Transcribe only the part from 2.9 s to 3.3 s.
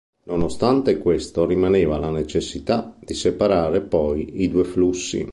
di